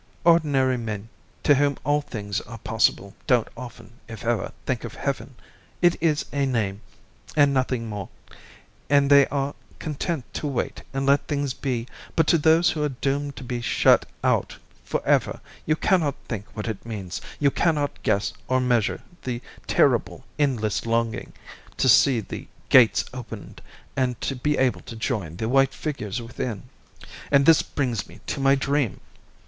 [0.23, 1.09] Ordinary men,
[1.43, 5.35] to whom all things are possible, don't often, if ever, think of Heaven.
[5.79, 6.81] It is a name,
[7.35, 8.09] and nothing more,
[8.89, 11.85] and they are content to wait and let things be,
[12.15, 16.45] but to those who are doomed to be shut out for ever you cannot think
[16.55, 21.31] what it means, you cannot guess or measure the terrible endless longing
[21.77, 23.61] to see the gates opened,
[23.95, 26.63] and to be able to join the white figures within.
[27.29, 28.99] "And this brings me to my dream.